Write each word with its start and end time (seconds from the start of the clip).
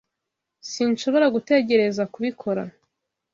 Sinshobora 0.69 1.25
gutegereza 1.35 2.03
kubikora. 2.13 2.63